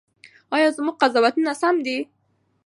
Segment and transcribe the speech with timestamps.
[0.55, 1.97] ایا زموږ قضاوتونه سم دي؟